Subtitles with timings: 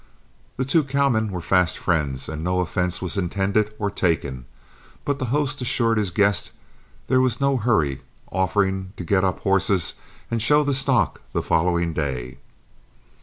[0.57, 4.45] The two cowmen were fast friends, and no offense was intended or taken;
[5.05, 6.51] but the host assured his guest
[7.05, 8.01] there was no hurry,
[8.31, 9.93] offering to get up horses
[10.31, 12.39] and show the stock the following day.